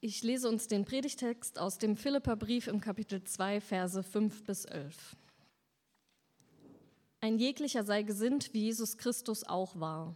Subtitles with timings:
[0.00, 5.16] Ich lese uns den Predigtext aus dem Philipperbrief im Kapitel 2, Verse 5 bis 11.
[7.20, 10.14] Ein jeglicher sei gesinnt, wie Jesus Christus auch war.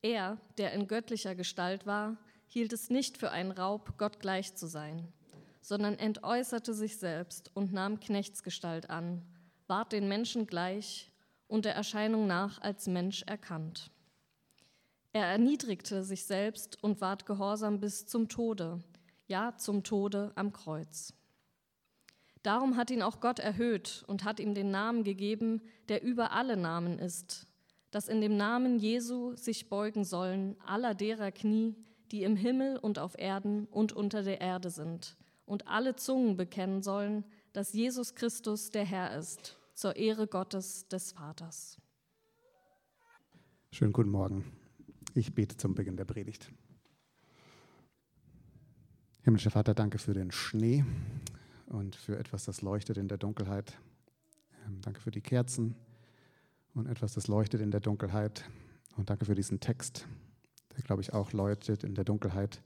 [0.00, 4.68] Er, der in göttlicher Gestalt war, hielt es nicht für einen Raub, Gott gleich zu
[4.68, 5.12] sein,
[5.60, 9.22] sondern entäußerte sich selbst und nahm Knechtsgestalt an,
[9.66, 11.10] ward den Menschen gleich
[11.48, 13.90] und der Erscheinung nach als Mensch erkannt.
[15.12, 18.80] Er erniedrigte sich selbst und ward gehorsam bis zum Tode,
[19.30, 21.14] ja zum Tode am Kreuz.
[22.42, 26.56] Darum hat ihn auch Gott erhöht und hat ihm den Namen gegeben, der über alle
[26.56, 27.46] Namen ist,
[27.90, 31.74] dass in dem Namen Jesu sich beugen sollen aller derer Knie,
[32.10, 36.82] die im Himmel und auf Erden und unter der Erde sind, und alle Zungen bekennen
[36.82, 41.78] sollen, dass Jesus Christus der Herr ist, zur Ehre Gottes des Vaters.
[43.72, 44.44] Schönen guten Morgen.
[45.14, 46.50] Ich bete zum Beginn der Predigt.
[49.22, 50.82] Himmlischer Vater, danke für den Schnee
[51.66, 53.78] und für etwas, das leuchtet in der Dunkelheit.
[54.66, 55.74] Ähm, danke für die Kerzen
[56.74, 58.48] und etwas, das leuchtet in der Dunkelheit.
[58.96, 60.06] Und danke für diesen Text,
[60.74, 62.62] der, glaube ich, auch leuchtet in der Dunkelheit.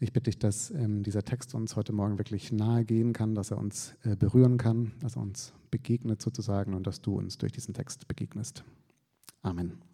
[0.00, 3.52] Ich bitte dich, dass ähm, dieser Text uns heute Morgen wirklich nahe gehen kann, dass
[3.52, 7.52] er uns äh, berühren kann, dass er uns begegnet sozusagen und dass du uns durch
[7.52, 8.64] diesen Text begegnest.
[9.42, 9.93] Amen.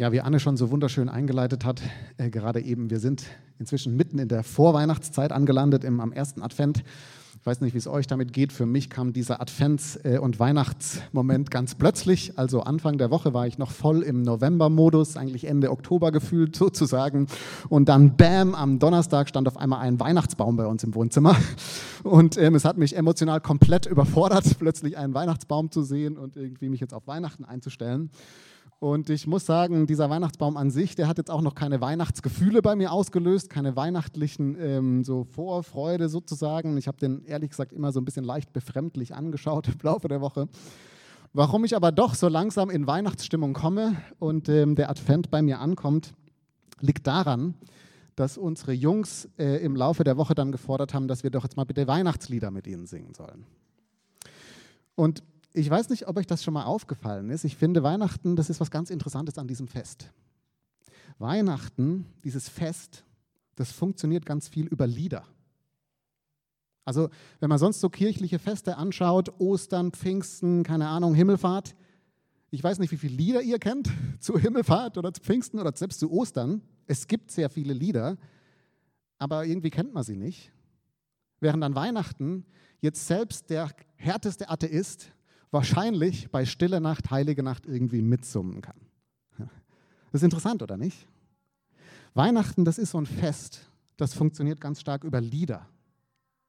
[0.00, 1.82] Ja, wie Anne schon so wunderschön eingeleitet hat,
[2.16, 3.24] äh, gerade eben, wir sind
[3.58, 6.84] inzwischen mitten in der Vorweihnachtszeit angelandet, im, am ersten Advent.
[7.38, 8.50] Ich weiß nicht, wie es euch damit geht.
[8.50, 12.38] Für mich kam dieser Advents- äh, und Weihnachtsmoment ganz plötzlich.
[12.38, 17.26] Also Anfang der Woche war ich noch voll im November-Modus, eigentlich Ende Oktober gefühlt sozusagen.
[17.68, 21.36] Und dann, bam, am Donnerstag stand auf einmal ein Weihnachtsbaum bei uns im Wohnzimmer.
[22.04, 26.70] Und ähm, es hat mich emotional komplett überfordert, plötzlich einen Weihnachtsbaum zu sehen und irgendwie
[26.70, 28.08] mich jetzt auf Weihnachten einzustellen.
[28.80, 32.62] Und ich muss sagen, dieser Weihnachtsbaum an sich, der hat jetzt auch noch keine Weihnachtsgefühle
[32.62, 36.78] bei mir ausgelöst, keine weihnachtlichen ähm, so Vorfreude sozusagen.
[36.78, 40.22] Ich habe den ehrlich gesagt immer so ein bisschen leicht befremdlich angeschaut im Laufe der
[40.22, 40.48] Woche.
[41.34, 45.60] Warum ich aber doch so langsam in Weihnachtsstimmung komme und ähm, der Advent bei mir
[45.60, 46.14] ankommt,
[46.80, 47.54] liegt daran,
[48.16, 51.58] dass unsere Jungs äh, im Laufe der Woche dann gefordert haben, dass wir doch jetzt
[51.58, 53.44] mal bitte Weihnachtslieder mit ihnen singen sollen.
[54.94, 55.22] Und
[55.52, 57.44] ich weiß nicht, ob euch das schon mal aufgefallen ist.
[57.44, 60.12] Ich finde, Weihnachten, das ist was ganz Interessantes an diesem Fest.
[61.18, 63.04] Weihnachten, dieses Fest,
[63.56, 65.24] das funktioniert ganz viel über Lieder.
[66.84, 71.74] Also, wenn man sonst so kirchliche Feste anschaut, Ostern, Pfingsten, keine Ahnung, Himmelfahrt,
[72.50, 73.90] ich weiß nicht, wie viele Lieder ihr kennt
[74.20, 76.62] zu Himmelfahrt oder zu Pfingsten oder selbst zu Ostern.
[76.86, 78.16] Es gibt sehr viele Lieder,
[79.18, 80.52] aber irgendwie kennt man sie nicht.
[81.38, 82.44] Während an Weihnachten
[82.80, 85.12] jetzt selbst der härteste Atheist
[85.50, 88.76] wahrscheinlich bei Stille Nacht, Heilige Nacht irgendwie mitsummen kann.
[89.38, 89.48] Das
[90.12, 91.06] ist interessant, oder nicht?
[92.14, 95.66] Weihnachten, das ist so ein Fest, das funktioniert ganz stark über Lieder.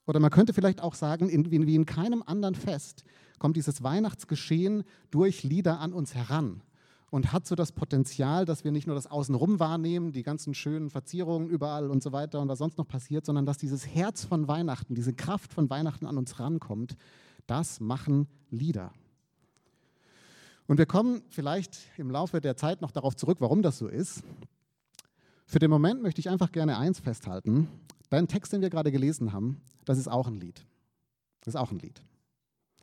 [0.08, 3.04] Oder man könnte vielleicht auch sagen, in, wie in keinem anderen Fest
[3.38, 6.64] kommt dieses Weihnachtsgeschehen durch Lieder an uns heran
[7.12, 10.90] und hat so das Potenzial, dass wir nicht nur das Außenrum wahrnehmen, die ganzen schönen
[10.90, 14.48] Verzierungen überall und so weiter und was sonst noch passiert, sondern dass dieses Herz von
[14.48, 16.96] Weihnachten, diese Kraft von Weihnachten an uns rankommt
[17.47, 18.91] das machen Lieder.
[20.68, 24.24] Und wir kommen vielleicht im Laufe der Zeit noch darauf zurück, warum das so ist.
[25.46, 27.68] Für den Moment möchte ich einfach gerne eins festhalten.
[28.09, 30.66] Dein Text, den wir gerade gelesen haben, das ist auch ein Lied.
[31.41, 32.02] Das ist auch ein Lied.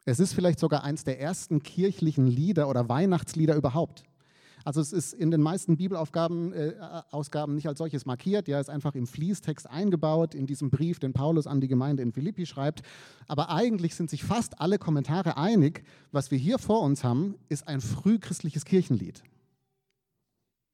[0.04, 4.04] Es ist vielleicht sogar eins der ersten kirchlichen Lieder oder Weihnachtslieder überhaupt.
[4.68, 6.74] Also es ist in den meisten Bibelausgaben äh,
[7.10, 11.14] Ausgaben nicht als solches markiert, ja, ist einfach im Fließtext eingebaut in diesem Brief, den
[11.14, 12.82] Paulus an die Gemeinde in Philippi schreibt.
[13.28, 17.66] Aber eigentlich sind sich fast alle Kommentare einig, was wir hier vor uns haben, ist
[17.66, 19.22] ein frühchristliches Kirchenlied.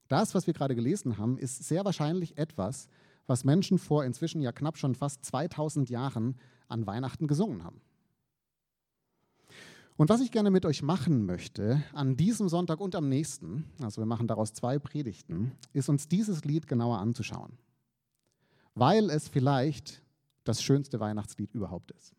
[0.09, 2.89] Das, was wir gerade gelesen haben, ist sehr wahrscheinlich etwas,
[3.27, 6.35] was Menschen vor inzwischen ja knapp schon fast 2000 Jahren
[6.67, 7.79] an Weihnachten gesungen haben.
[9.97, 14.01] Und was ich gerne mit euch machen möchte, an diesem Sonntag und am nächsten, also
[14.01, 17.57] wir machen daraus zwei Predigten, ist uns dieses Lied genauer anzuschauen,
[18.73, 20.03] weil es vielleicht
[20.43, 22.13] das schönste Weihnachtslied überhaupt ist.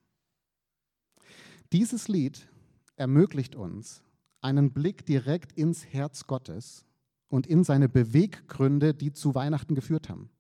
[1.71, 2.49] Dieses Lied
[2.97, 4.03] ermöglicht uns
[4.41, 6.87] einen Blick direkt ins Herz Gottes
[7.29, 10.31] und in seine Beweggründe, die zu Weihnachten geführt haben,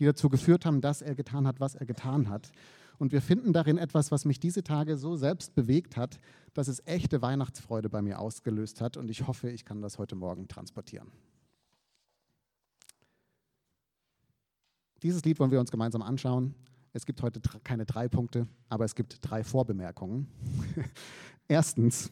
[0.00, 2.50] die dazu geführt haben, dass er getan hat, was er getan hat
[2.98, 6.18] und wir finden darin etwas, was mich diese Tage so selbst bewegt hat,
[6.54, 8.96] dass es echte Weihnachtsfreude bei mir ausgelöst hat.
[8.96, 11.10] Und ich hoffe, ich kann das heute Morgen transportieren.
[15.02, 16.54] Dieses Lied wollen wir uns gemeinsam anschauen.
[16.92, 20.28] Es gibt heute keine drei Punkte, aber es gibt drei Vorbemerkungen.
[21.48, 22.10] Erstens,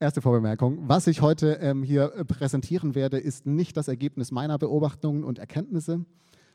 [0.00, 0.88] Erste Vorbemerkung.
[0.88, 5.38] Was ich heute ähm, hier äh, präsentieren werde, ist nicht das Ergebnis meiner Beobachtungen und
[5.38, 6.04] Erkenntnisse,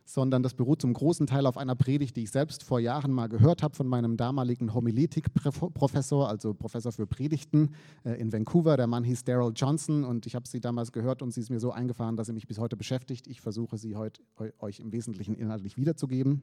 [0.10, 3.28] sondern das beruht zum großen Teil auf einer Predigt, die ich selbst vor Jahren mal
[3.28, 8.76] gehört habe von meinem damaligen Homiletik-Professor, also Professor für Predigten äh, in Vancouver.
[8.76, 11.60] Der Mann hieß Daryl Johnson und ich habe sie damals gehört und sie ist mir
[11.60, 13.28] so eingefahren, dass sie mich bis heute beschäftigt.
[13.28, 14.22] Ich versuche sie heute
[14.58, 16.42] euch im Wesentlichen inhaltlich wiederzugeben.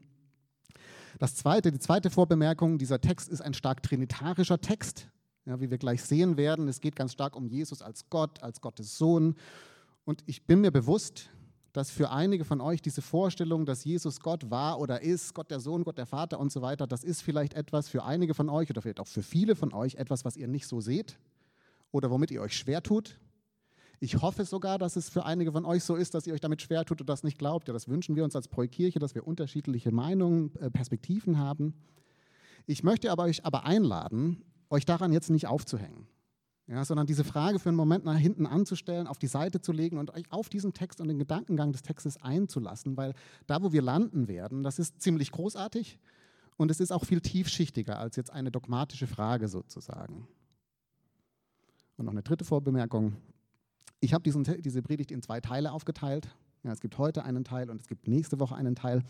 [1.18, 5.08] Das zweite, die zweite Vorbemerkung, dieser Text ist ein stark trinitarischer Text,
[5.44, 6.68] ja, wie wir gleich sehen werden.
[6.68, 9.34] Es geht ganz stark um Jesus als Gott, als Gottes Sohn.
[10.04, 11.30] Und ich bin mir bewusst,
[11.76, 15.60] dass für einige von euch diese Vorstellung, dass Jesus Gott war oder ist, Gott der
[15.60, 18.70] Sohn, Gott der Vater und so weiter, das ist vielleicht etwas für einige von euch
[18.70, 21.18] oder vielleicht auch für viele von euch etwas, was ihr nicht so seht
[21.92, 23.20] oder womit ihr euch schwer tut.
[24.00, 26.62] Ich hoffe sogar, dass es für einige von euch so ist, dass ihr euch damit
[26.62, 27.68] schwer tut und das nicht glaubt.
[27.68, 31.74] Ja, das wünschen wir uns als Pro-Kirche, dass wir unterschiedliche Meinungen, äh, Perspektiven haben.
[32.64, 36.08] Ich möchte aber euch aber einladen, euch daran jetzt nicht aufzuhängen
[36.68, 39.98] ja, sondern diese Frage für einen Moment nach hinten anzustellen, auf die Seite zu legen
[39.98, 43.14] und euch auf diesen Text und den Gedankengang des Textes einzulassen, weil
[43.46, 45.98] da, wo wir landen werden, das ist ziemlich großartig
[46.56, 50.26] und es ist auch viel tiefschichtiger als jetzt eine dogmatische Frage sozusagen.
[51.96, 53.16] Und noch eine dritte Vorbemerkung.
[54.00, 56.28] Ich habe diese Predigt in zwei Teile aufgeteilt.
[56.62, 59.02] Ja, es gibt heute einen Teil und es gibt nächste Woche einen Teil.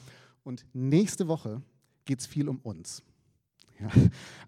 [0.45, 1.63] Und nächste Woche
[2.05, 3.03] geht es viel um uns.
[3.81, 3.89] Ja,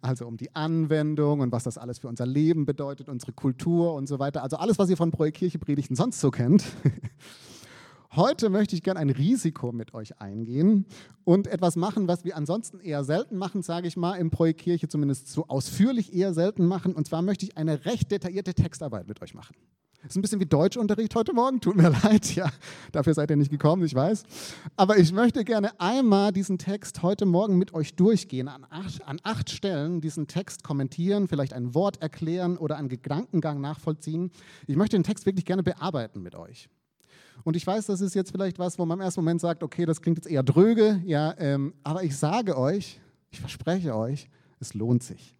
[0.01, 4.07] also um die Anwendung und was das alles für unser Leben bedeutet, unsere Kultur und
[4.07, 4.43] so weiter.
[4.43, 6.65] Also alles, was ihr von Projekt Kirche Predigten sonst so kennt.
[8.17, 10.87] Heute möchte ich gerne ein Risiko mit euch eingehen
[11.25, 14.89] und etwas machen, was wir ansonsten eher selten machen, sage ich mal, im Projekt Kirche
[14.89, 16.95] zumindest so ausführlich eher selten machen.
[16.95, 19.55] Und zwar möchte ich eine recht detaillierte Textarbeit mit euch machen.
[20.07, 22.49] Ist ein bisschen wie Deutschunterricht heute Morgen, tut mir leid, ja,
[22.93, 24.23] dafür seid ihr nicht gekommen, ich weiß.
[24.77, 29.19] Aber ich möchte gerne einmal diesen Text heute Morgen mit euch durchgehen, an acht, an
[29.25, 34.31] acht Stellen diesen Text kommentieren, vielleicht ein Wort erklären oder einen Gedankengang nachvollziehen.
[34.69, 36.69] Ich möchte den Text wirklich gerne bearbeiten mit euch.
[37.43, 39.85] Und ich weiß, das ist jetzt vielleicht was, wo man im ersten Moment sagt, okay,
[39.85, 44.31] das klingt jetzt eher dröge, ja, ähm, aber ich sage euch, ich verspreche euch,
[44.61, 45.38] es lohnt sich.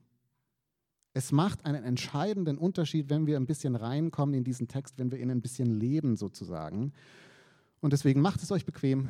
[1.19, 5.19] Es macht einen entscheidenden Unterschied, wenn wir ein bisschen reinkommen in diesen Text, wenn wir
[5.19, 6.93] ihn ein bisschen leben sozusagen.
[7.81, 9.09] Und deswegen macht es euch bequem.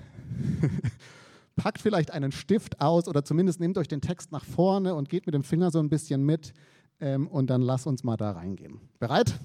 [1.57, 5.27] Packt vielleicht einen Stift aus oder zumindest nehmt euch den Text nach vorne und geht
[5.27, 6.55] mit dem Finger so ein bisschen mit
[6.99, 8.81] ähm, und dann lasst uns mal da reingehen.
[8.99, 9.39] Bereit?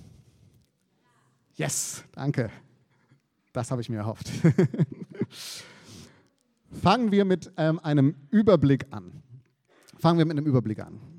[1.56, 2.50] Yes, danke.
[3.52, 4.32] Das habe ich mir erhofft.
[6.72, 9.22] Fangen wir mit ähm, einem Überblick an.
[9.98, 11.13] Fangen wir mit einem Überblick an.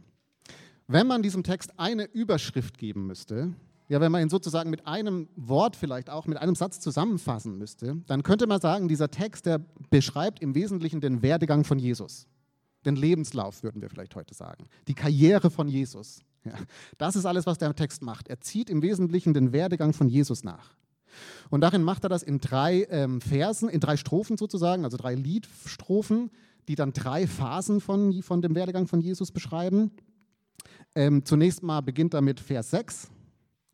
[0.86, 3.54] Wenn man diesem Text eine Überschrift geben müsste,
[3.88, 7.96] ja, wenn man ihn sozusagen mit einem Wort vielleicht auch, mit einem Satz zusammenfassen müsste,
[8.06, 9.60] dann könnte man sagen, dieser Text, der
[9.90, 12.26] beschreibt im Wesentlichen den Werdegang von Jesus.
[12.86, 14.68] Den Lebenslauf, würden wir vielleicht heute sagen.
[14.88, 16.22] Die Karriere von Jesus.
[16.44, 16.52] Ja,
[16.98, 18.28] das ist alles, was der Text macht.
[18.28, 20.76] Er zieht im Wesentlichen den Werdegang von Jesus nach.
[21.48, 25.14] Und darin macht er das in drei ähm, Versen, in drei Strophen sozusagen, also drei
[25.14, 26.30] Liedstrophen,
[26.68, 29.90] die dann drei Phasen von, von dem Werdegang von Jesus beschreiben.
[30.94, 33.10] Ähm, zunächst mal beginnt er mit Vers 6.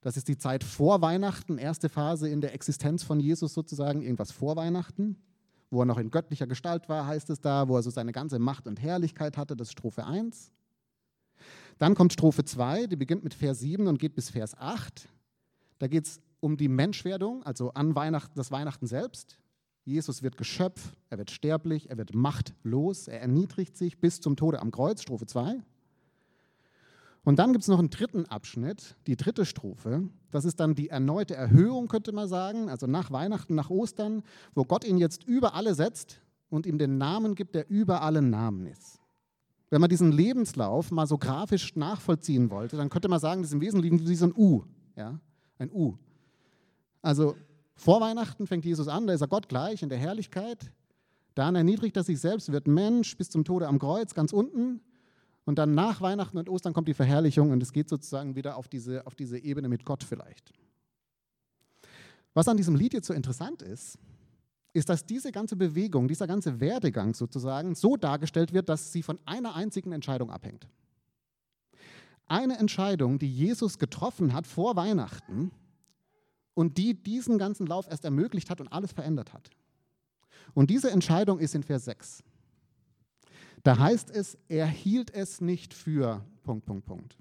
[0.01, 4.33] Das ist die Zeit vor Weihnachten, erste Phase in der Existenz von Jesus sozusagen, irgendwas
[4.33, 5.17] vor Weihnachten,
[5.71, 8.39] wo er noch in göttlicher Gestalt war, heißt es da, wo er so seine ganze
[8.39, 10.51] Macht und Herrlichkeit hatte, das ist Strophe 1.
[11.77, 15.09] Dann kommt Strophe 2, die beginnt mit Vers 7 und geht bis Vers 8.
[15.79, 19.39] Da geht es um die Menschwerdung, also an Weihnachten, das Weihnachten selbst.
[19.85, 24.61] Jesus wird Geschöpf, er wird sterblich, er wird machtlos, er erniedrigt sich bis zum Tode
[24.61, 25.61] am Kreuz, Strophe 2.
[27.23, 30.09] Und dann gibt es noch einen dritten Abschnitt, die dritte Strophe.
[30.31, 34.23] Das ist dann die erneute Erhöhung, könnte man sagen, also nach Weihnachten, nach Ostern,
[34.55, 38.31] wo Gott ihn jetzt über alle setzt und ihm den Namen gibt, der über allen
[38.31, 39.01] Namen ist.
[39.69, 43.55] Wenn man diesen Lebenslauf mal so grafisch nachvollziehen wollte, dann könnte man sagen, das ist
[43.55, 44.65] im Wesentlichen wie so ein U.
[44.97, 45.21] Ja?
[45.59, 45.97] Ein U.
[47.03, 47.37] Also
[47.75, 50.73] vor Weihnachten fängt Jesus an, da ist er Gott gleich in der Herrlichkeit.
[51.35, 54.81] Dann erniedrigt er sich selbst, wird Mensch bis zum Tode am Kreuz, ganz unten.
[55.51, 58.69] Und dann nach Weihnachten und Ostern kommt die Verherrlichung und es geht sozusagen wieder auf
[58.69, 60.53] diese, auf diese Ebene mit Gott vielleicht.
[62.35, 63.99] Was an diesem Lied jetzt so interessant ist,
[64.75, 69.19] ist, dass diese ganze Bewegung, dieser ganze Werdegang sozusagen so dargestellt wird, dass sie von
[69.25, 70.69] einer einzigen Entscheidung abhängt.
[72.29, 75.51] Eine Entscheidung, die Jesus getroffen hat vor Weihnachten
[76.55, 79.51] und die diesen ganzen Lauf erst ermöglicht hat und alles verändert hat.
[80.55, 82.23] Und diese Entscheidung ist in Vers 6.
[83.63, 87.17] Da heißt es, er hielt es nicht für Punkt, Punkt, Punkt.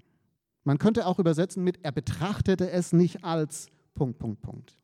[0.64, 4.76] Man könnte auch übersetzen mit, er betrachtete es nicht als Punkt, Punkt, Punkt.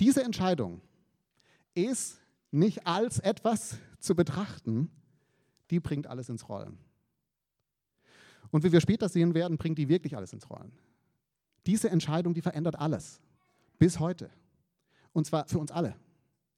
[0.00, 0.80] Diese Entscheidung
[1.74, 2.20] ist
[2.50, 4.90] nicht als etwas zu betrachten,
[5.70, 6.78] die bringt alles ins Rollen.
[8.50, 10.72] Und wie wir später sehen werden, bringt die wirklich alles ins Rollen.
[11.66, 13.20] Diese Entscheidung, die verändert alles.
[13.78, 14.30] Bis heute.
[15.12, 15.96] Und zwar für uns alle.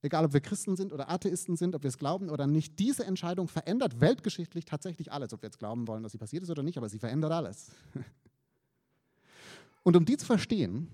[0.07, 2.79] Egal, ob wir Christen sind oder Atheisten sind, ob wir es glauben oder nicht.
[2.79, 5.33] Diese Entscheidung verändert weltgeschichtlich tatsächlich alles.
[5.33, 7.73] Ob wir jetzt glauben wollen, dass sie passiert ist oder nicht, aber sie verändert alles.
[9.83, 10.93] Und um die zu verstehen,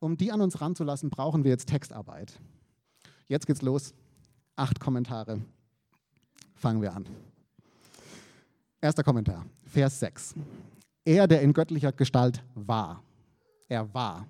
[0.00, 2.36] um die an uns ranzulassen, brauchen wir jetzt Textarbeit.
[3.28, 3.94] Jetzt geht's los.
[4.56, 5.40] Acht Kommentare.
[6.56, 7.06] Fangen wir an.
[8.80, 10.34] Erster Kommentar, Vers 6.
[11.04, 13.04] Er, der in göttlicher Gestalt war.
[13.68, 14.26] Er war.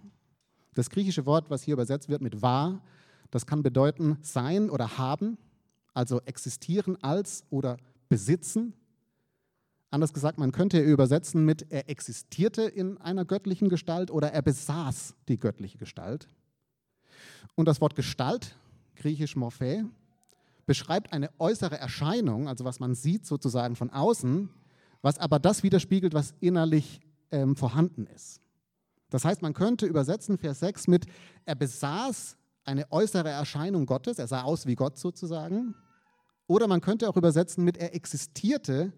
[0.75, 2.82] Das griechische Wort, was hier übersetzt wird mit war,
[3.30, 5.38] das kann bedeuten sein oder haben,
[5.94, 7.76] also existieren als oder
[8.08, 8.75] besitzen.
[9.90, 15.14] Anders gesagt, man könnte übersetzen mit er existierte in einer göttlichen Gestalt oder er besaß
[15.28, 16.28] die göttliche Gestalt.
[17.54, 18.54] Und das Wort Gestalt,
[18.97, 19.87] griechisch Morphe,
[20.66, 24.50] beschreibt eine äußere Erscheinung, also was man sieht sozusagen von außen,
[25.00, 28.40] was aber das widerspiegelt, was innerlich ähm, vorhanden ist.
[29.11, 31.06] Das heißt, man könnte übersetzen Vers 6 mit,
[31.47, 32.37] er besaß
[32.68, 35.75] eine äußere Erscheinung Gottes, er sah aus wie Gott sozusagen.
[36.46, 38.92] Oder man könnte auch übersetzen mit, er existierte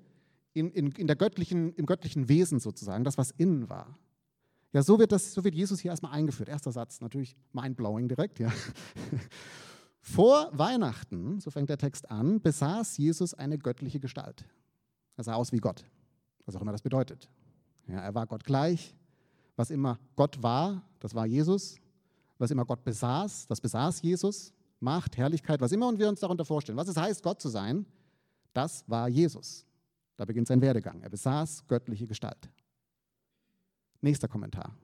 [0.53, 3.99] in, in, in der göttlichen, im göttlichen Wesen sozusagen, das, was innen war.
[4.73, 6.49] Ja, so wird, das, so wird Jesus hier erstmal eingeführt.
[6.49, 8.53] Erster Satz, natürlich mindblowing direkt, ja.
[10.01, 14.45] Vor Weihnachten, so fängt der Text an, besaß Jesus eine göttliche Gestalt.
[15.17, 15.85] Er sah aus wie Gott,
[16.47, 17.29] was auch immer das bedeutet.
[17.87, 18.97] Ja, er war Gott gleich.
[19.57, 21.77] Was immer Gott war, das war Jesus.
[22.41, 24.55] Was immer Gott besaß, das besaß Jesus.
[24.81, 26.79] Macht, Herrlichkeit, was immer wir uns darunter vorstellen.
[26.79, 27.85] Was es heißt, Gott zu sein,
[28.55, 29.67] das war Jesus.
[30.17, 31.03] Da beginnt sein Werdegang.
[31.03, 32.49] Er besaß göttliche Gestalt.
[34.01, 34.75] Nächster Kommentar.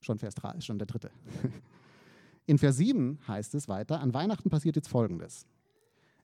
[0.00, 1.10] Schon Vers 3, schon der dritte.
[2.46, 5.46] In Vers 7 heißt es weiter, an Weihnachten passiert jetzt Folgendes.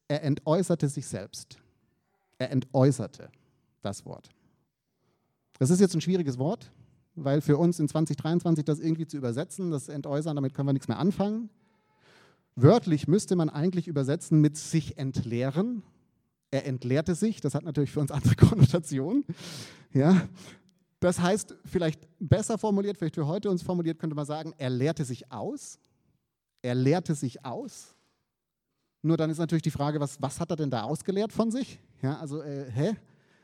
[0.09, 1.59] Er entäußerte sich selbst.
[2.39, 3.31] Er entäußerte
[3.83, 4.31] das Wort.
[5.59, 6.73] Das ist jetzt ein schwieriges Wort,
[7.25, 10.89] weil für uns in 2023 das irgendwie zu übersetzen, das Entäußern, damit können wir nichts
[10.89, 11.50] mehr anfangen.
[12.57, 15.83] Wörtlich müsste man eigentlich übersetzen mit sich entleeren.
[16.50, 19.25] Er entleerte sich, das hat natürlich für uns andere Konnotationen.
[19.93, 20.29] Ja.
[20.99, 25.05] Das heißt, vielleicht besser formuliert, vielleicht für heute uns formuliert, könnte man sagen, er lehrte
[25.05, 25.79] sich aus.
[26.61, 27.95] Er lehrte sich aus.
[29.03, 31.79] Nur dann ist natürlich die Frage, was, was hat er denn da ausgelehrt von sich?
[32.03, 32.97] Ja, also, äh, hä?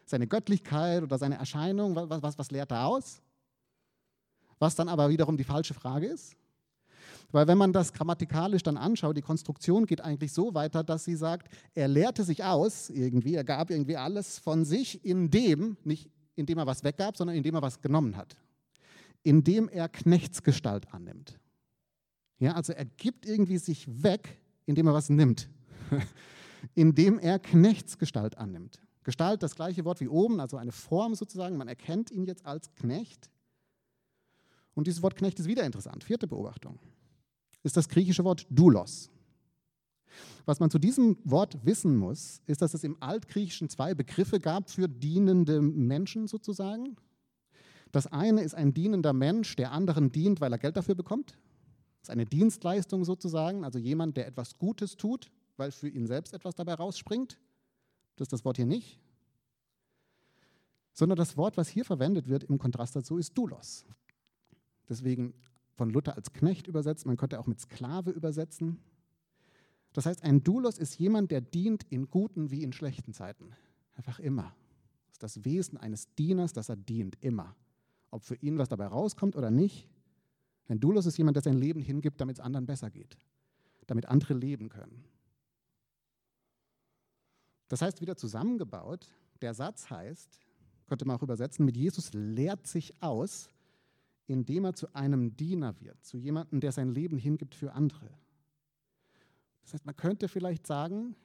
[0.05, 3.23] Seine Göttlichkeit oder seine Erscheinung, was, was, was lehrt er aus?
[4.59, 6.37] Was dann aber wiederum die falsche Frage ist.
[7.33, 11.17] Weil wenn man das grammatikalisch dann anschaut, die Konstruktion geht eigentlich so weiter, dass sie
[11.17, 16.59] sagt, er lehrte sich aus irgendwie, er gab irgendwie alles von sich, indem, nicht indem
[16.59, 18.37] er was weggab, sondern indem er was genommen hat.
[19.23, 21.39] Indem er Knechtsgestalt annimmt.
[22.39, 25.49] Ja, also er gibt irgendwie sich weg, indem er was nimmt.
[26.75, 28.81] indem er Knechtsgestalt annimmt.
[29.03, 31.57] Gestalt, das gleiche Wort wie oben, also eine Form sozusagen.
[31.57, 33.31] Man erkennt ihn jetzt als Knecht.
[34.77, 36.05] Und dieses Wort Knecht ist wieder interessant.
[36.05, 36.79] Vierte Beobachtung
[37.63, 39.11] ist das griechische Wort Doulos.
[40.45, 44.71] Was man zu diesem Wort wissen muss, ist, dass es im Altgriechischen zwei Begriffe gab
[44.71, 46.97] für dienende Menschen sozusagen.
[47.91, 51.31] Das eine ist ein dienender Mensch, der anderen dient, weil er Geld dafür bekommt.
[52.01, 56.35] Das ist eine Dienstleistung sozusagen, also jemand, der etwas Gutes tut, weil für ihn selbst
[56.35, 57.39] etwas dabei rausspringt.
[58.17, 59.01] Das ist das Wort hier nicht.
[60.93, 63.87] Sondern das Wort, was hier verwendet wird im Kontrast dazu, ist Doulos.
[64.89, 65.35] Deswegen
[65.75, 68.79] von Luther als Knecht übersetzt, man könnte auch mit Sklave übersetzen.
[69.93, 73.53] Das heißt, ein Doulos ist jemand, der dient in guten wie in schlechten Zeiten.
[73.95, 74.55] Einfach immer.
[75.07, 77.57] Das ist das Wesen eines Dieners, dass er dient, immer.
[78.11, 79.89] Ob für ihn was dabei rauskommt oder nicht,
[80.69, 83.17] ein Doulos ist jemand, der sein Leben hingibt, damit es anderen besser geht,
[83.87, 85.05] damit andere leben können.
[87.69, 89.13] Das heißt, wieder zusammengebaut,
[89.43, 90.41] der Satz heißt,
[90.87, 93.49] könnte man auch übersetzen, mit Jesus lehrt sich aus,
[94.27, 98.11] indem er zu einem Diener wird, zu jemandem, der sein Leben hingibt für andere.
[99.63, 101.17] Das heißt, man könnte vielleicht sagen,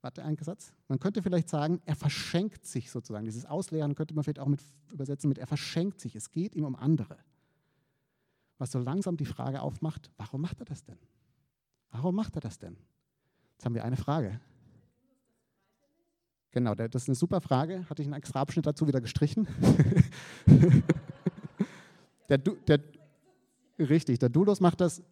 [0.00, 3.24] warte, ein Satz, man könnte vielleicht sagen, er verschenkt sich sozusagen.
[3.24, 4.60] Dieses Ausleeren könnte man vielleicht auch mit
[4.92, 7.16] übersetzen mit, er verschenkt sich, es geht ihm um andere
[8.58, 10.98] was so langsam die Frage aufmacht, warum macht er das denn?
[11.90, 12.76] Warum macht er das denn?
[13.52, 14.40] Jetzt haben wir eine Frage.
[16.50, 17.88] Genau, das ist eine super Frage.
[17.90, 19.48] Hatte ich einen extra Abschnitt dazu wieder gestrichen.
[22.28, 22.80] der, der,
[23.78, 25.02] richtig, der Dulos macht das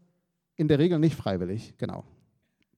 [0.56, 1.74] in der Regel nicht freiwillig.
[1.78, 2.04] Genau.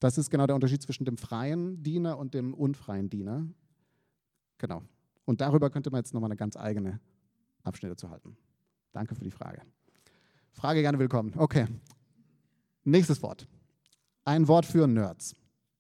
[0.01, 3.47] Das ist genau der Unterschied zwischen dem freien Diener und dem unfreien Diener.
[4.59, 4.83] Genau.
[5.25, 7.01] Und darüber könnte man jetzt nochmal eine ganz eigene
[7.63, 8.37] Abschnitte zu halten.
[8.93, 9.63] Danke für die Frage.
[10.53, 11.33] Frage gerne willkommen.
[11.37, 11.67] Okay.
[12.85, 13.49] Nächstes Wort.
[14.25, 15.35] Ein Wort für Nerds.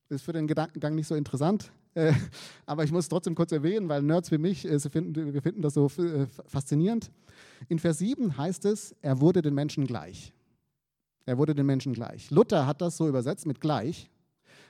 [0.08, 2.12] Ist für den Gedankengang nicht so interessant, äh,
[2.66, 5.62] aber ich muss es trotzdem kurz erwähnen, weil Nerds wie mich, äh, finden, wir finden
[5.62, 7.10] das so äh, faszinierend.
[7.68, 10.32] In Vers 7 heißt es, er wurde den Menschen gleich.
[11.26, 12.30] Er wurde den Menschen gleich.
[12.30, 14.10] Luther hat das so übersetzt mit gleich,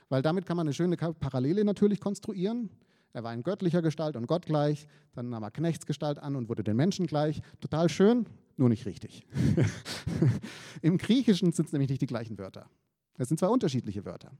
[0.09, 2.69] weil damit kann man eine schöne Parallele natürlich konstruieren.
[3.11, 6.63] Er war in göttlicher Gestalt und Gott gleich, dann nahm er Knechtsgestalt an und wurde
[6.63, 7.41] den Menschen gleich.
[7.59, 8.25] Total schön,
[8.57, 9.25] nur nicht richtig.
[10.81, 12.69] Im Griechischen sind es nämlich nicht die gleichen Wörter.
[13.17, 14.31] Es sind zwei unterschiedliche Wörter.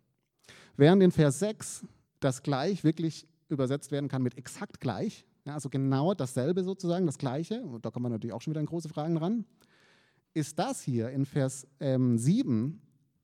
[0.77, 1.85] Während in Vers 6
[2.19, 7.17] das gleich wirklich übersetzt werden kann mit exakt gleich, ja, also genau dasselbe sozusagen, das
[7.17, 9.45] Gleiche, und da kommen wir natürlich auch schon wieder an große Fragen ran,
[10.33, 12.81] ist das hier in Vers ähm, 7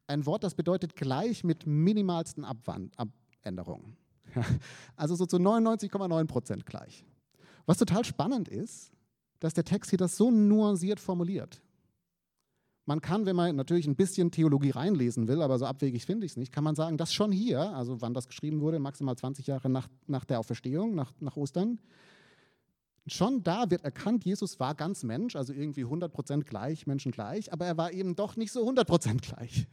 [0.08, 3.98] ein Wort, das bedeutet gleich mit minimalsten Abwand Abänderungen.
[4.96, 7.04] Also so zu 99,9 Prozent gleich.
[7.66, 8.92] Was total spannend ist,
[9.40, 11.62] dass der Text hier das so nuanciert formuliert.
[12.86, 16.34] Man kann, wenn man natürlich ein bisschen Theologie reinlesen will, aber so abwegig finde ich
[16.34, 19.48] es nicht, kann man sagen, dass schon hier, also wann das geschrieben wurde, maximal 20
[19.48, 21.80] Jahre nach, nach der Auferstehung, nach, nach Ostern,
[23.08, 27.66] schon da wird erkannt, Jesus war ganz Mensch, also irgendwie 100% gleich, Menschen gleich, aber
[27.66, 29.68] er war eben doch nicht so 100% gleich,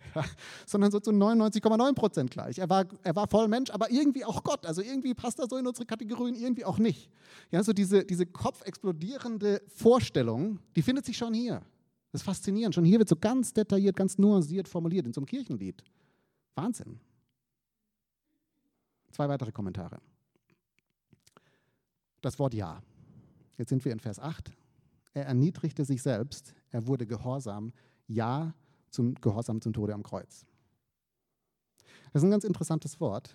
[0.67, 2.59] sondern so zu 99,9% gleich.
[2.59, 5.57] Er war, er war voll Mensch, aber irgendwie auch Gott, also irgendwie passt er so
[5.57, 7.11] in unsere Kategorien, irgendwie auch nicht.
[7.51, 11.63] Ja, so diese, diese kopfexplodierende Vorstellung, die findet sich schon hier.
[12.13, 12.75] Das ist faszinierend.
[12.75, 15.85] Schon hier wird so ganz detailliert, ganz nuanciert formuliert in so einem Kirchenlied.
[16.55, 17.01] Wahnsinn.
[19.11, 20.01] Zwei weitere Kommentare.
[22.21, 22.83] Das Wort Ja.
[23.57, 24.53] Jetzt sind wir in Vers 8.
[25.15, 27.73] Er erniedrigte sich selbst, er wurde gehorsam,
[28.07, 28.55] ja
[28.91, 30.47] zum Gehorsam zum Tode am Kreuz.
[32.13, 33.35] Das ist ein ganz interessantes Wort,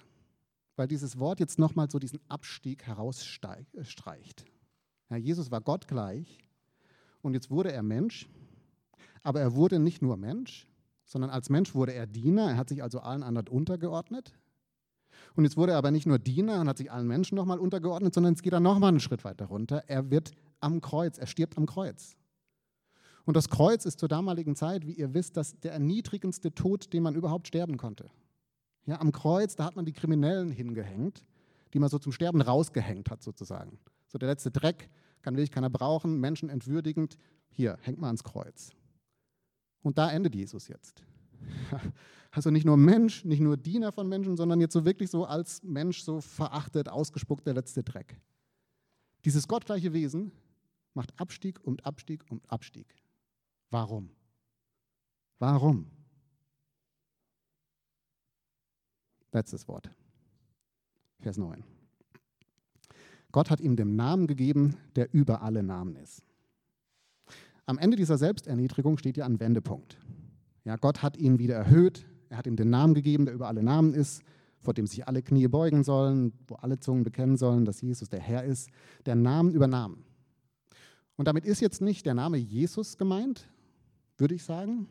[0.76, 4.46] weil dieses Wort jetzt nochmal so diesen Abstieg herausstreicht.
[5.10, 6.40] Ja, Jesus war Gott gleich
[7.22, 8.30] und jetzt wurde er Mensch
[9.24, 10.68] aber er wurde nicht nur Mensch,
[11.06, 12.52] sondern als Mensch wurde er Diener.
[12.52, 14.34] Er hat sich also allen anderen untergeordnet.
[15.36, 18.14] Und jetzt wurde er aber nicht nur Diener und hat sich allen Menschen nochmal untergeordnet,
[18.14, 19.84] sondern jetzt geht er nochmal einen Schritt weiter runter.
[19.88, 22.16] Er wird am Kreuz, er stirbt am Kreuz.
[23.26, 27.04] Und das Kreuz ist zur damaligen Zeit, wie ihr wisst, das der erniedrigendste Tod, den
[27.04, 28.10] man überhaupt sterben konnte.
[28.86, 31.24] Ja, am Kreuz, da hat man die Kriminellen hingehängt,
[31.74, 33.80] die man so zum Sterben rausgehängt hat, sozusagen.
[34.08, 34.90] So der letzte Dreck,
[35.22, 37.18] kann wirklich keiner brauchen, Menschen entwürdigend.
[37.50, 38.72] Hier, hängt mal ans Kreuz.
[39.84, 41.04] Und da endet Jesus jetzt.
[42.36, 45.62] Also nicht nur Mensch, nicht nur Diener von Menschen, sondern jetzt so wirklich so als
[45.62, 48.20] Mensch so verachtet, ausgespuckt, der letzte Dreck.
[49.24, 50.32] Dieses gottgleiche Wesen
[50.96, 52.88] macht Abstieg und Abstieg und Abstieg.
[53.70, 54.10] Warum?
[55.38, 55.86] Warum?
[59.32, 59.92] Letztes Wort.
[61.20, 61.64] Vers 9.
[63.32, 66.24] Gott hat ihm den Namen gegeben, der über alle Namen ist.
[67.66, 69.98] Am Ende dieser Selbsterniedrigung steht ja ein Wendepunkt.
[70.66, 73.64] Ja, Gott hat ihn wieder erhöht, er hat ihm den Namen gegeben, der über alle
[73.64, 74.24] Namen ist,
[74.60, 78.22] vor dem sich alle Knie beugen sollen, wo alle Zungen bekennen sollen, dass Jesus der
[78.22, 78.70] Herr ist,
[79.06, 80.04] der Namen über Namen.
[81.16, 83.48] Und damit ist jetzt nicht der Name Jesus gemeint,
[84.18, 84.88] würde ich sagen,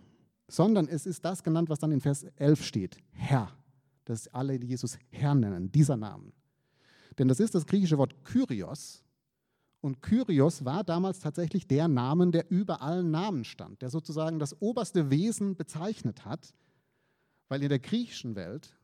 [0.48, 3.50] sondern es ist das genannt, was dann in Vers 11 steht, Herr,
[4.04, 6.32] dass alle Jesus Herr nennen, dieser Namen.
[7.18, 9.02] Denn das ist das griechische Wort Kyrios,
[9.82, 14.62] und Kyrios war damals tatsächlich der Name, der über allen Namen stand, der sozusagen das
[14.62, 16.54] oberste Wesen bezeichnet hat,
[17.48, 18.78] weil in der griechischen Welt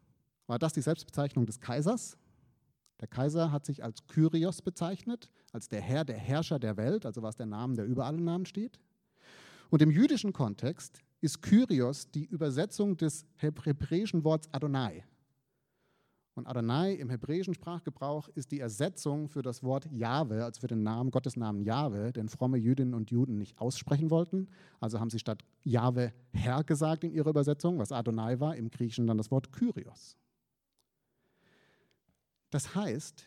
[0.49, 2.19] war das die Selbstbezeichnung des Kaisers.
[3.01, 7.23] Der Kaiser hat sich als Kyrios bezeichnet, als der Herr, der Herrscher der Welt, also
[7.23, 8.81] was der Name, der über allen Namen steht.
[9.71, 15.05] Und im jüdischen Kontext ist Kyrios die Übersetzung des hebräischen Wortes Adonai,
[16.39, 20.83] und Adonai im hebräischen Sprachgebrauch ist die Ersetzung für das Wort Jahwe, also für den
[20.83, 24.49] Namen, Gottes Namen Jahwe, den fromme Jüdinnen und Juden nicht aussprechen wollten.
[24.81, 29.07] Also haben sie statt Jahwe Herr gesagt in ihrer Übersetzung, was Adonai war, im Griechischen
[29.07, 30.17] dann das Wort Kyrios.
[32.51, 33.27] Das heißt,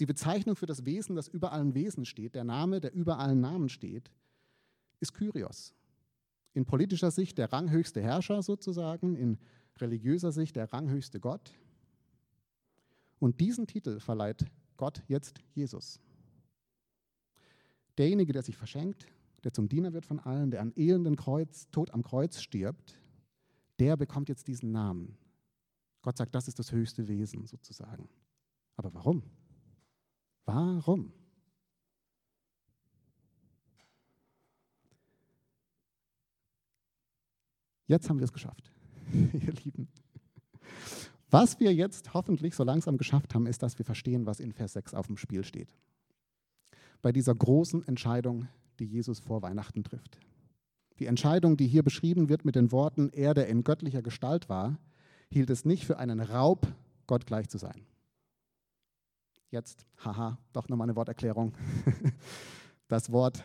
[0.00, 3.40] die Bezeichnung für das Wesen, das über allen Wesen steht, der Name, der über allen
[3.40, 4.10] Namen steht,
[5.00, 5.74] ist Kyrios.
[6.54, 9.38] In politischer Sicht der ranghöchste Herrscher sozusagen, in
[9.80, 11.52] religiöser Sicht der ranghöchste Gott.
[13.18, 14.44] Und diesen Titel verleiht
[14.76, 16.00] Gott jetzt Jesus.
[17.98, 19.06] Derjenige, der sich verschenkt,
[19.44, 22.98] der zum Diener wird von allen, der an elenden Kreuz, Tod am Kreuz stirbt,
[23.78, 25.16] der bekommt jetzt diesen Namen.
[26.02, 28.08] Gott sagt, das ist das höchste Wesen sozusagen.
[28.76, 29.22] Aber warum?
[30.44, 31.12] Warum?
[37.86, 38.72] Jetzt haben wir es geschafft.
[39.32, 39.88] ihr Lieben.
[41.30, 44.74] Was wir jetzt hoffentlich so langsam geschafft haben, ist, dass wir verstehen, was in Vers
[44.74, 45.74] 6 auf dem Spiel steht.
[47.02, 50.18] Bei dieser großen Entscheidung, die Jesus vor Weihnachten trifft.
[50.98, 54.78] Die Entscheidung, die hier beschrieben wird mit den Worten, er, der in göttlicher Gestalt war,
[55.30, 56.66] hielt es nicht für einen Raub,
[57.06, 57.86] Gott gleich zu sein.
[59.50, 61.52] Jetzt, haha, doch nochmal eine Worterklärung.
[62.88, 63.42] Das Wort,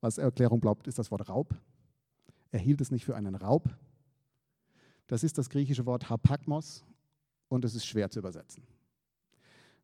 [0.00, 1.52] was Erklärung glaubt, ist das Wort Raub.
[2.52, 3.68] Er hielt es nicht für einen Raub.
[5.06, 6.84] Das ist das griechische Wort Hapagmos
[7.48, 8.62] und es ist schwer zu übersetzen,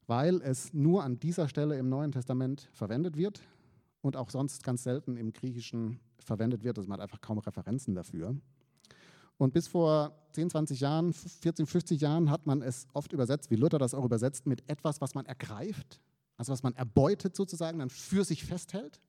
[0.06, 3.42] weil es nur an dieser Stelle im Neuen Testament verwendet wird
[4.00, 6.78] und auch sonst ganz selten im Griechischen verwendet wird.
[6.78, 8.34] Also man hat einfach kaum Referenzen dafür.
[9.36, 13.56] Und bis vor 10, 20 Jahren, 14, 50 Jahren hat man es oft übersetzt, wie
[13.56, 16.00] Luther das auch übersetzt, mit etwas, was man ergreift,
[16.36, 19.00] also was man erbeutet sozusagen, dann für sich festhält.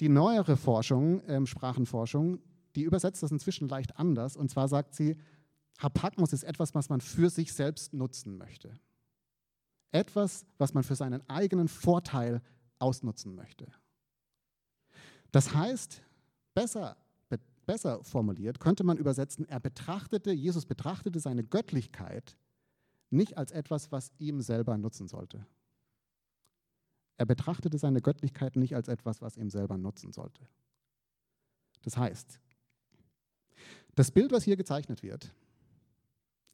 [0.00, 2.38] Die neuere Forschung, ähm, Sprachenforschung,
[2.78, 4.36] die übersetzt das inzwischen leicht anders.
[4.36, 5.16] Und zwar sagt sie,
[5.78, 8.72] Hapagmus ist etwas, was man für sich selbst nutzen möchte.
[9.90, 12.40] Etwas, was man für seinen eigenen Vorteil
[12.78, 13.66] ausnutzen möchte.
[15.32, 16.02] Das heißt,
[16.54, 16.96] besser
[17.68, 22.38] besser formuliert, könnte man übersetzen, er betrachtete, Jesus betrachtete seine Göttlichkeit
[23.10, 25.46] nicht als etwas, was ihm selber nutzen sollte.
[27.18, 30.48] Er betrachtete seine Göttlichkeit nicht als etwas, was ihm selber nutzen sollte.
[31.82, 32.40] Das heißt,
[33.98, 35.34] das Bild, was hier gezeichnet wird,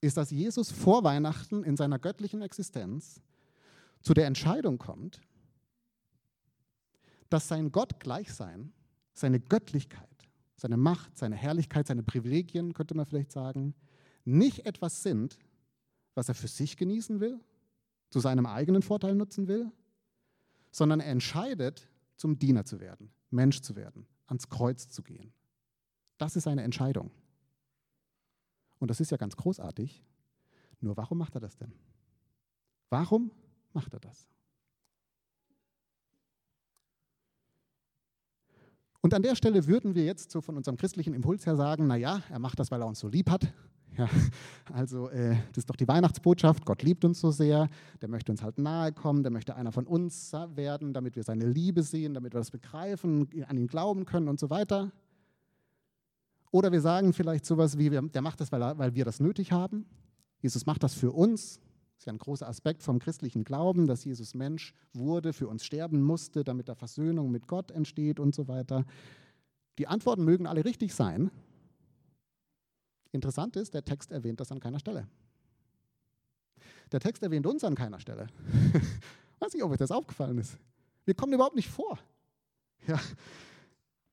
[0.01, 3.21] ist, dass Jesus vor Weihnachten in seiner göttlichen Existenz
[4.01, 5.21] zu der Entscheidung kommt,
[7.29, 8.73] dass sein Gottgleichsein,
[9.13, 10.09] seine Göttlichkeit,
[10.57, 13.75] seine Macht, seine Herrlichkeit, seine Privilegien, könnte man vielleicht sagen,
[14.25, 15.39] nicht etwas sind,
[16.15, 17.39] was er für sich genießen will,
[18.09, 19.71] zu seinem eigenen Vorteil nutzen will,
[20.71, 25.35] sondern er entscheidet, zum Diener zu werden, Mensch zu werden, ans Kreuz zu gehen.
[26.17, 27.11] Das ist seine Entscheidung.
[28.85, 30.05] Und das ist ja ganz großartig.
[30.81, 31.73] Nur warum macht er das denn?
[32.91, 33.31] Warum
[33.73, 34.29] macht er das?
[39.01, 42.23] Und an der Stelle würden wir jetzt so von unserem christlichen Impuls her sagen, naja,
[42.29, 43.51] er macht das, weil er uns so lieb hat.
[43.97, 44.09] Ja,
[44.73, 47.69] also äh, das ist doch die Weihnachtsbotschaft, Gott liebt uns so sehr,
[48.03, 51.47] der möchte uns halt nahe kommen, der möchte einer von uns werden, damit wir seine
[51.47, 54.91] Liebe sehen, damit wir das begreifen, an ihn glauben können und so weiter.
[56.55, 59.87] Oder wir sagen vielleicht sowas wie, der macht das, weil, wir das nötig haben.
[60.39, 64.05] Jesus macht das für uns, das ist ja ein großer Aspekt vom christlichen Glauben, dass
[64.05, 68.47] Jesus Mensch wurde, für uns sterben musste, damit da Versöhnung mit Gott entsteht und so
[68.47, 68.85] weiter.
[69.79, 71.33] Die Antworten mögen alle richtig sein.
[73.11, 75.09] Interessant ist, der Text erwähnt das an keiner Stelle.
[76.93, 78.29] Der Text erwähnt uns an keiner Stelle.
[79.41, 80.57] Weiß nicht, ob euch das aufgefallen ist.
[81.05, 81.99] Wir kommen überhaupt nicht vor.
[82.87, 83.01] Ja.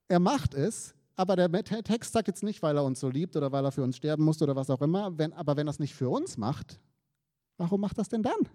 [0.07, 3.51] Er macht es, aber der Text sagt jetzt nicht, weil er uns so liebt oder
[3.51, 5.17] weil er für uns sterben musste oder was auch immer.
[5.17, 6.79] Wenn, aber wenn er es nicht für uns macht,
[7.61, 8.49] Warum macht das denn dann?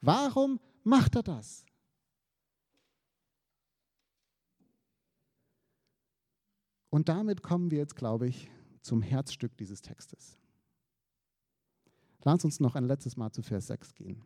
[0.00, 1.64] Warum macht er das?
[6.90, 10.36] Und damit kommen wir jetzt, glaube ich, zum Herzstück dieses Textes.
[12.24, 14.24] Lass uns noch ein letztes Mal zu Vers 6 gehen.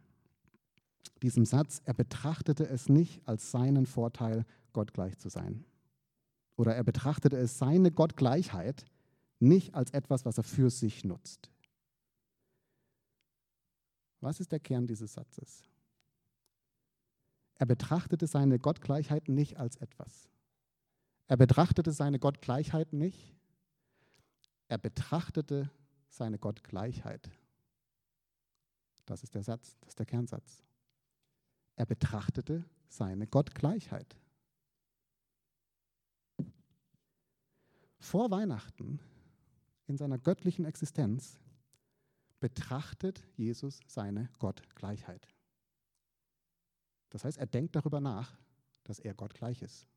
[1.21, 5.67] Diesem Satz, er betrachtete es nicht als seinen Vorteil, Gott gleich zu sein.
[6.57, 8.85] Oder er betrachtete es seine Gottgleichheit
[9.39, 11.51] nicht als etwas, was er für sich nutzt.
[14.21, 15.65] Was ist der Kern dieses Satzes?
[17.59, 20.29] Er betrachtete seine Gottgleichheit nicht als etwas.
[21.29, 23.35] Er betrachtete seine Gottgleichheit nicht.
[24.69, 25.71] Er betrachtete
[26.09, 27.31] seine Gottgleichheit.
[29.05, 30.63] Das ist der Satz, das ist der Kernsatz.
[31.77, 34.17] Er betrachtete seine Gottgleichheit.
[38.07, 39.01] Vor Weihnachten,
[39.89, 41.41] in seiner göttlichen Existenz,
[42.39, 45.27] betrachtet Jesus seine Gottgleichheit.
[47.11, 48.39] Das heißt, er denkt darüber nach,
[48.85, 49.89] dass er Gott gleich ist.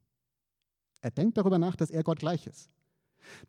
[1.02, 2.72] Er denkt darüber nach, dass er Gott gleich ist.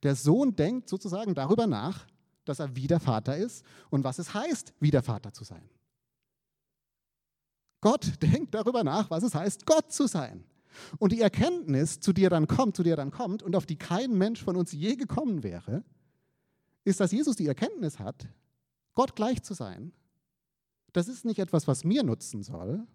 [0.03, 2.07] Der Sohn denkt sozusagen darüber nach,
[2.45, 5.71] dass er wie der Vater ist und was es heißt, wie der Vater zu sein.
[7.81, 10.45] Gott denkt darüber nach, was es heißt, Gott zu sein.
[10.99, 14.17] Und die Erkenntnis, zu dir dann kommt, zu dir dann kommt und auf die kein
[14.17, 15.85] Mensch von uns je gekommen wäre,
[16.85, 18.29] ist, dass Jesus die Erkenntnis hat,
[18.95, 19.93] Gott gleich zu sein,
[20.93, 22.87] das ist nicht etwas, was mir nutzen soll,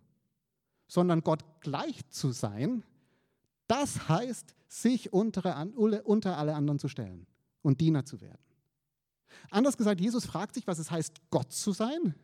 [0.87, 2.83] sondern Gott gleich zu sein,
[3.67, 7.25] das heißt, sich unter, alle anderen zu stellen
[7.61, 8.41] und Diener zu werden.
[9.49, 12.15] Anders gesagt, Jesus fragt sich, was es heißt, Gott zu sein.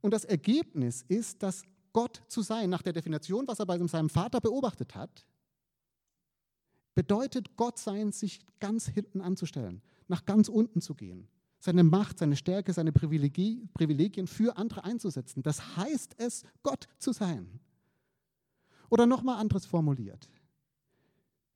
[0.00, 1.62] Und das Ergebnis ist, dass
[1.94, 5.24] Gott zu sein, nach der Definition, was er bei seinem Vater beobachtet hat,
[6.94, 11.28] bedeutet Gott sein, sich ganz hinten anzustellen, nach ganz unten zu gehen,
[11.60, 15.42] seine Macht, seine Stärke, seine Privilegien für andere einzusetzen.
[15.42, 17.60] Das heißt es, Gott zu sein.
[18.90, 20.28] Oder nochmal anderes formuliert.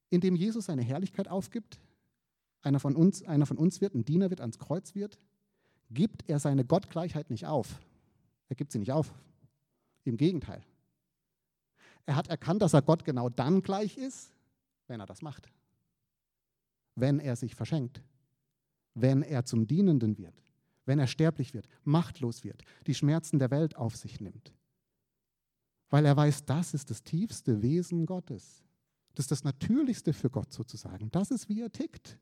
[0.09, 1.79] Indem Jesus seine Herrlichkeit aufgibt,
[2.63, 5.19] einer von, uns, einer von uns wird, ein Diener wird, ans Kreuz wird,
[5.91, 7.81] gibt er seine Gottgleichheit nicht auf.
[8.49, 9.13] Er gibt sie nicht auf.
[10.09, 10.65] Im Gegenteil.
[12.07, 14.33] Er hat erkannt, dass er Gott genau dann gleich ist,
[14.87, 15.51] wenn er das macht.
[16.95, 18.03] Wenn er sich verschenkt.
[18.95, 20.43] Wenn er zum Dienenden wird.
[20.87, 24.55] Wenn er sterblich wird, machtlos wird, die Schmerzen der Welt auf sich nimmt.
[25.91, 28.65] Weil er weiß, das ist das tiefste Wesen Gottes.
[29.15, 31.11] Das ist das Natürlichste für Gott sozusagen.
[31.11, 32.19] Das ist, wie er tickt.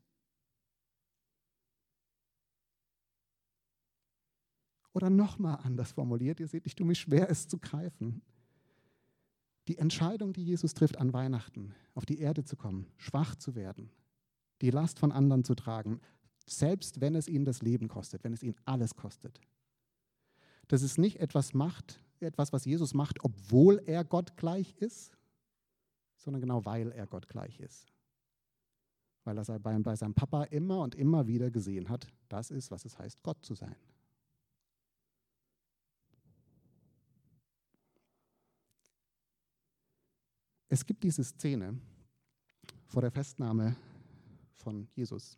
[4.97, 8.23] Oder nochmal anders formuliert, ihr seht, ich tue mich schwer, es zu greifen.
[9.67, 13.91] Die Entscheidung, die Jesus trifft an Weihnachten, auf die Erde zu kommen, schwach zu werden,
[14.61, 16.01] die Last von anderen zu tragen,
[16.47, 19.39] selbst wenn es ihn das Leben kostet, wenn es ihn alles kostet.
[20.67, 25.15] Dass es nicht etwas macht, etwas, was Jesus macht, obwohl er Gott gleich ist,
[26.15, 27.85] sondern genau weil er Gott gleich ist.
[29.25, 32.97] Weil er bei seinem Papa immer und immer wieder gesehen hat, das ist, was es
[32.97, 33.75] heißt, Gott zu sein.
[40.77, 41.75] Es gibt diese Szene
[42.85, 43.75] vor der Festnahme
[44.57, 45.35] von Jesus,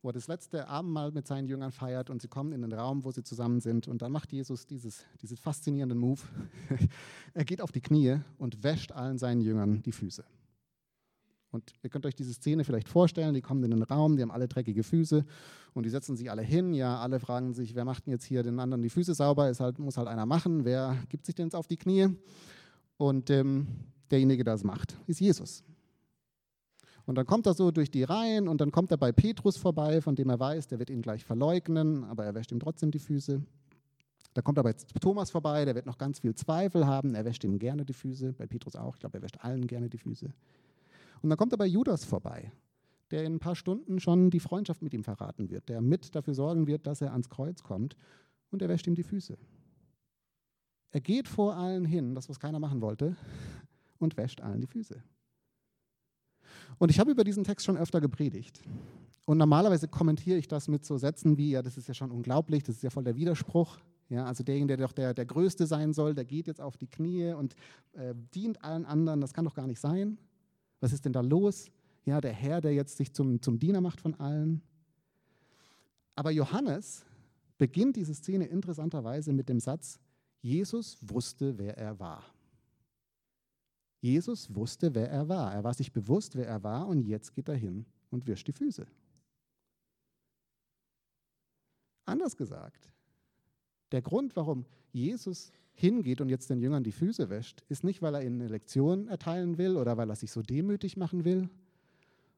[0.00, 3.02] wo er das letzte Abendmahl mit seinen Jüngern feiert und sie kommen in den Raum,
[3.02, 6.20] wo sie zusammen sind und dann macht Jesus dieses, diesen faszinierenden Move.
[7.34, 10.24] er geht auf die Knie und wäscht allen seinen Jüngern die Füße.
[11.50, 14.30] Und ihr könnt euch diese Szene vielleicht vorstellen, die kommen in den Raum, die haben
[14.30, 15.26] alle dreckige Füße
[15.72, 16.74] und die setzen sich alle hin.
[16.74, 19.48] Ja, alle fragen sich, wer macht denn jetzt hier den anderen die Füße sauber?
[19.50, 20.64] Es halt, muss halt einer machen.
[20.64, 22.16] Wer gibt sich denn jetzt auf die Knie?
[22.96, 23.66] Und ähm,
[24.10, 25.64] derjenige, der es macht, ist Jesus.
[27.06, 30.00] Und dann kommt er so durch die Reihen und dann kommt er bei Petrus vorbei,
[30.00, 32.98] von dem er weiß, der wird ihn gleich verleugnen, aber er wäscht ihm trotzdem die
[32.98, 33.42] Füße.
[34.32, 37.44] Da kommt er bei Thomas vorbei, der wird noch ganz viel Zweifel haben, er wäscht
[37.44, 40.32] ihm gerne die Füße, bei Petrus auch, ich glaube, er wäscht allen gerne die Füße.
[41.22, 42.50] Und dann kommt er bei Judas vorbei,
[43.10, 46.34] der in ein paar Stunden schon die Freundschaft mit ihm verraten wird, der mit dafür
[46.34, 47.96] sorgen wird, dass er ans Kreuz kommt
[48.50, 49.36] und er wäscht ihm die Füße.
[50.90, 53.16] Er geht vor allen hin, das was keiner machen wollte,
[53.98, 55.02] und wäscht allen die Füße.
[56.78, 58.62] Und ich habe über diesen Text schon öfter gepredigt.
[59.24, 62.62] Und normalerweise kommentiere ich das mit so Sätzen wie, ja, das ist ja schon unglaublich,
[62.62, 63.78] das ist ja voll der Widerspruch.
[64.10, 66.86] Ja, also derjenige, der doch der, der Größte sein soll, der geht jetzt auf die
[66.86, 67.54] Knie und
[67.94, 70.18] äh, dient allen anderen, das kann doch gar nicht sein.
[70.80, 71.70] Was ist denn da los?
[72.04, 74.60] Ja, der Herr, der jetzt sich zum, zum Diener macht von allen.
[76.14, 77.06] Aber Johannes
[77.56, 79.98] beginnt diese Szene interessanterweise mit dem Satz,
[80.42, 82.22] Jesus wusste, wer er war.
[84.04, 85.54] Jesus wusste, wer er war.
[85.54, 88.52] Er war sich bewusst, wer er war und jetzt geht er hin und wischt die
[88.52, 88.86] Füße.
[92.04, 92.92] Anders gesagt,
[93.92, 98.14] der Grund, warum Jesus hingeht und jetzt den Jüngern die Füße wäscht, ist nicht, weil
[98.14, 101.48] er ihnen eine Lektion erteilen will oder weil er sich so demütig machen will,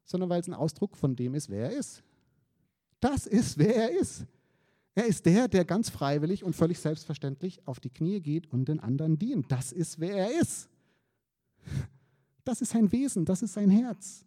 [0.05, 2.05] sondern weil es ein Ausdruck von dem ist, wer er ist.
[3.01, 4.25] Das ist, wer er ist.
[4.95, 8.79] Er ist der, der ganz freiwillig und völlig selbstverständlich auf die Knie geht und den
[8.79, 9.51] anderen dient.
[9.51, 10.69] Das ist, wer er ist.
[12.45, 14.25] Das ist sein Wesen, das ist sein Herz.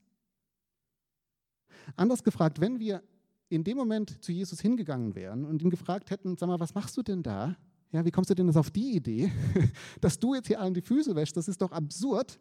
[1.95, 3.01] Anders gefragt, wenn wir
[3.49, 6.95] in dem Moment zu Jesus hingegangen wären und ihn gefragt hätten, sag mal, was machst
[6.97, 7.55] du denn da?
[7.91, 9.31] Ja, wie kommst du denn jetzt auf die Idee,
[10.01, 11.35] dass du jetzt hier allen die Füße wäschst?
[11.35, 12.39] Das ist doch absurd.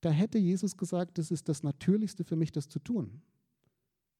[0.00, 3.20] Da hätte Jesus gesagt, das ist das Natürlichste für mich, das zu tun.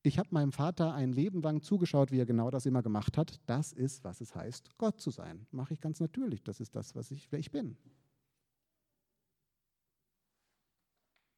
[0.03, 3.41] Ich habe meinem Vater ein Leben lang zugeschaut, wie er genau das immer gemacht hat.
[3.47, 5.47] Das ist, was es heißt, Gott zu sein.
[5.51, 6.45] Mache ich ganz natürlich.
[6.45, 7.77] Das ist das, was ich, wer ich bin.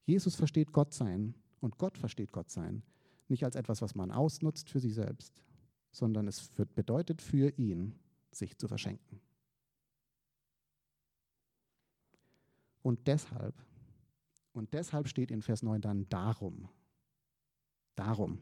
[0.08, 2.82] Jesus versteht Gott sein und Gott versteht Gott sein
[3.28, 5.34] nicht als etwas, was man ausnutzt für sich selbst,
[5.90, 7.94] sondern es bedeutet für ihn,
[8.30, 9.20] sich zu verschenken.
[12.80, 13.54] Und deshalb,
[14.54, 16.70] und deshalb steht in Vers 9 dann darum.
[17.94, 18.38] Darum.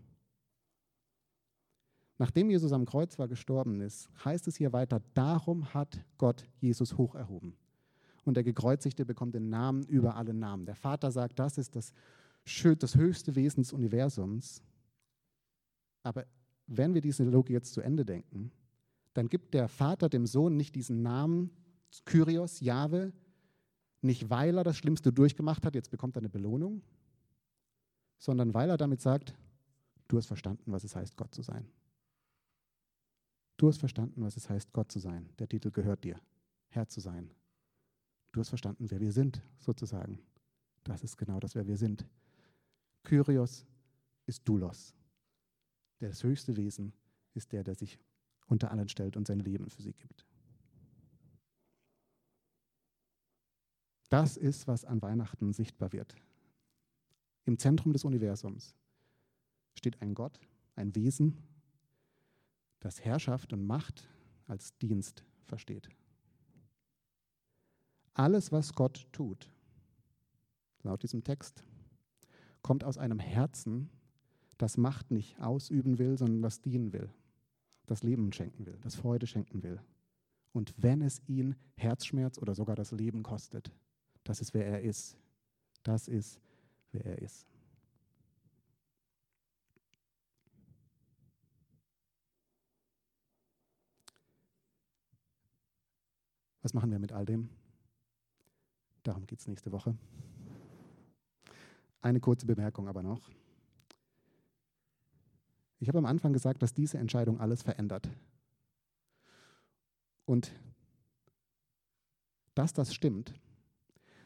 [2.17, 6.97] Nachdem Jesus am Kreuz war gestorben ist, heißt es hier weiter, darum hat Gott Jesus
[6.97, 7.57] hocherhoben
[8.27, 10.67] und der Gekreuzigte bekommt den Namen über alle Namen.
[10.67, 11.93] Der Vater sagt, das ist das,
[12.79, 14.63] das höchste Wesen des Universums.
[16.03, 16.27] Aber
[16.67, 18.51] wenn wir diese Logik jetzt zu Ende denken,
[19.15, 21.51] dann gibt der Vater dem Sohn nicht diesen Namen
[22.05, 23.13] Kyrios, Jahwe,
[24.03, 26.83] nicht weil er das Schlimmste durchgemacht hat, jetzt bekommt er eine Belohnung,
[28.19, 29.35] sondern weil er damit sagt,
[30.09, 31.67] du hast verstanden, was es heißt, Gott zu sein.
[33.57, 35.31] Du hast verstanden, was es heißt, Gott zu sein.
[35.39, 36.21] Der Titel gehört dir,
[36.69, 37.31] Herr zu sein,
[38.37, 40.19] Du hast verstanden, wer wir sind, sozusagen.
[40.85, 42.05] Das ist genau das, wer wir sind.
[43.03, 43.65] Kyrios
[44.27, 44.95] ist Doulos.
[46.01, 46.93] Das höchste Wesen
[47.33, 47.99] ist der, der sich
[48.47, 50.27] unter allen stellt und sein Leben für sie gibt.
[54.11, 56.15] Das ist, was an Weihnachten sichtbar wird.
[57.47, 58.75] Im Zentrum des Universums
[59.73, 60.39] steht ein Gott,
[60.75, 61.39] ein Wesen,
[62.81, 64.07] das Herrschaft und Macht
[64.47, 65.89] als Dienst versteht.
[68.17, 69.53] Alles, was Gott tut,
[70.83, 71.63] laut diesem Text,
[72.63, 73.91] kommt aus einem Herzen,
[74.57, 77.11] das Macht nicht ausüben will, sondern das dienen will,
[77.85, 79.83] das Leben schenken will, das Freude schenken will.
[80.55, 83.71] Und wenn es ihn Herzschmerz oder sogar das Leben kostet,
[84.25, 85.19] das ist, wer er ist.
[85.83, 86.41] Das ist,
[86.93, 87.47] wer er ist.
[96.63, 97.51] Was machen wir mit all dem?
[99.07, 99.97] Darum geht es nächste Woche.
[102.01, 103.31] Eine kurze Bemerkung aber noch.
[105.79, 108.09] Ich habe am Anfang gesagt, dass diese Entscheidung alles verändert.
[110.25, 110.53] Und
[112.55, 113.33] dass das stimmt,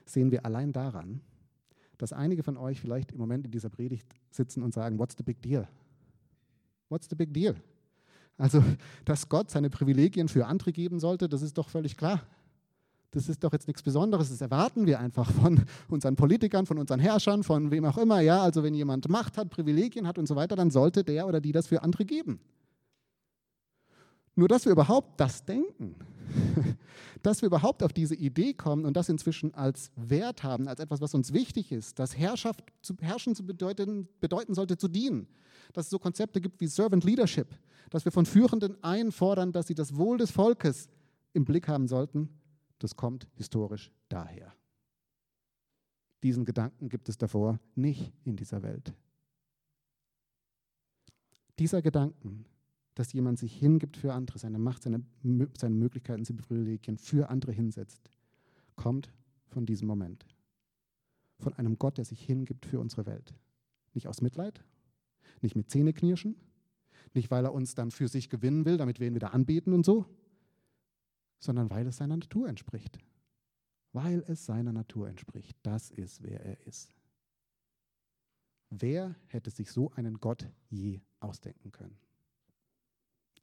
[0.06, 1.20] sehen wir allein daran,
[1.98, 5.22] dass einige von euch vielleicht im Moment in dieser Predigt sitzen und sagen, what's the
[5.22, 5.68] big deal?
[6.88, 7.54] What's the big deal?
[8.38, 8.64] Also,
[9.04, 12.26] dass Gott seine Privilegien für andere geben sollte, das ist doch völlig klar.
[13.12, 17.00] Das ist doch jetzt nichts Besonderes, das erwarten wir einfach von unseren Politikern, von unseren
[17.00, 18.20] Herrschern, von wem auch immer.
[18.20, 21.40] Ja, also wenn jemand Macht hat, Privilegien hat und so weiter, dann sollte der oder
[21.40, 22.40] die das für andere geben.
[24.36, 25.96] Nur dass wir überhaupt das denken,
[27.22, 31.00] dass wir überhaupt auf diese Idee kommen und das inzwischen als Wert haben, als etwas,
[31.00, 35.26] was uns wichtig ist, dass Herrschaft zu herrschen zu bedeuten, bedeuten sollte, zu dienen.
[35.72, 37.48] Dass es so Konzepte gibt wie Servant Leadership,
[37.90, 40.88] dass wir von Führenden einfordern, dass sie das Wohl des Volkes
[41.32, 42.28] im Blick haben sollten,
[42.80, 44.52] das kommt historisch daher.
[46.22, 48.92] Diesen Gedanken gibt es davor nicht in dieser Welt.
[51.58, 52.44] Dieser Gedanken
[53.00, 55.02] dass jemand sich hingibt für andere, seine Macht, seine,
[55.58, 58.10] seine Möglichkeiten, seine Privilegien für andere hinsetzt,
[58.76, 59.10] kommt
[59.46, 60.26] von diesem Moment.
[61.38, 63.34] Von einem Gott, der sich hingibt für unsere Welt.
[63.94, 64.62] Nicht aus Mitleid,
[65.40, 66.36] nicht mit Zähneknirschen,
[67.14, 69.86] nicht weil er uns dann für sich gewinnen will, damit wir ihn wieder anbeten und
[69.86, 70.04] so,
[71.40, 72.98] sondern weil es seiner Natur entspricht.
[73.92, 75.56] Weil es seiner Natur entspricht.
[75.64, 76.94] Das ist, wer er ist.
[78.68, 81.98] Wer hätte sich so einen Gott je ausdenken können?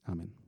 [0.04, 0.47] Amen.